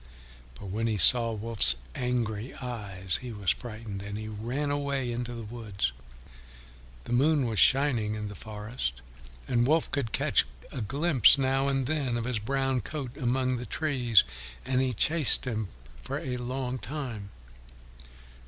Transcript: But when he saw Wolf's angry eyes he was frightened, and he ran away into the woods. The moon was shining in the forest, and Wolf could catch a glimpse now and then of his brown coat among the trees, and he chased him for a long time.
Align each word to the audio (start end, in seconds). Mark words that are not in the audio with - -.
But 0.55 0.69
when 0.71 0.87
he 0.87 0.97
saw 0.97 1.31
Wolf's 1.31 1.75
angry 1.93 2.55
eyes 2.55 3.19
he 3.21 3.31
was 3.31 3.51
frightened, 3.51 4.01
and 4.01 4.17
he 4.17 4.27
ran 4.27 4.71
away 4.71 5.11
into 5.11 5.35
the 5.35 5.43
woods. 5.43 5.91
The 7.03 7.13
moon 7.13 7.45
was 7.45 7.59
shining 7.59 8.15
in 8.15 8.27
the 8.27 8.33
forest, 8.33 9.03
and 9.47 9.67
Wolf 9.67 9.91
could 9.91 10.11
catch 10.11 10.47
a 10.71 10.81
glimpse 10.81 11.37
now 11.37 11.67
and 11.67 11.85
then 11.85 12.17
of 12.17 12.25
his 12.25 12.39
brown 12.39 12.81
coat 12.81 13.15
among 13.15 13.57
the 13.57 13.67
trees, 13.67 14.23
and 14.65 14.81
he 14.81 14.91
chased 14.91 15.45
him 15.45 15.67
for 16.01 16.17
a 16.17 16.37
long 16.37 16.79
time. 16.79 17.29